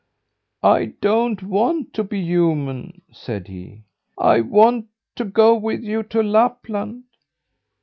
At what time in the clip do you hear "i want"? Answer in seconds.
4.17-4.87